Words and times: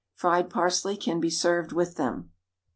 Fried 0.15 0.49
parsley 0.49 0.97
can 0.97 1.19
be 1.19 1.29
served 1.29 1.73
with 1.73 1.93
them. 1.95 2.31